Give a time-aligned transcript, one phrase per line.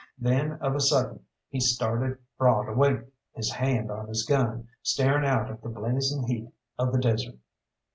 [0.17, 3.01] Then of a sudden he started broad awake,
[3.35, 7.35] his hand on his gun, staring out at the blazing heat of the desert.